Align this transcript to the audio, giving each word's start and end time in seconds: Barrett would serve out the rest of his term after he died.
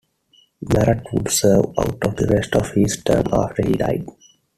Barrett 0.67 1.05
would 1.13 1.29
serve 1.29 1.65
out 1.77 1.99
the 2.01 2.27
rest 2.27 2.55
of 2.55 2.71
his 2.71 3.03
term 3.03 3.25
after 3.31 3.61
he 3.63 3.73
died. 3.73 4.03